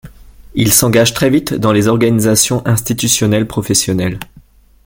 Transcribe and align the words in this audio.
Il 0.55 0.73
s'engage 0.73 1.13
très 1.13 1.29
vite 1.29 1.53
dans 1.53 1.71
les 1.71 1.87
organisations 1.87 2.65
institutionnelles 2.65 3.47
professionnelles. 3.47 4.19